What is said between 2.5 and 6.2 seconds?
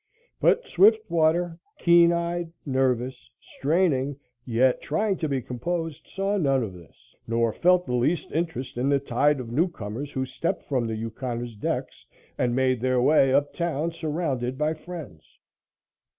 nervous, straining, yet trying to be composed,